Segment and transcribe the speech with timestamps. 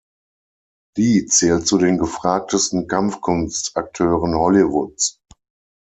[0.97, 5.21] Li zählt zu den gefragtesten Kampfkunst-Akteuren Hollywoods.